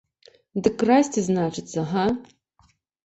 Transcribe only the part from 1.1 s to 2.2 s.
значыцца, га?